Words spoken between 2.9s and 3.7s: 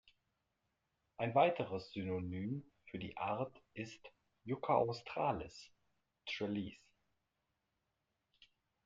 die Art